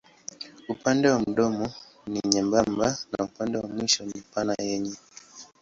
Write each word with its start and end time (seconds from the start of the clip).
Upande 0.69 1.09
wa 1.09 1.19
mdomo 1.19 1.71
ni 2.07 2.21
nyembamba 2.25 2.97
na 3.11 3.25
upande 3.25 3.57
wa 3.57 3.67
mwisho 3.69 4.05
ni 4.05 4.21
pana 4.33 4.53
yenye. 4.59 4.95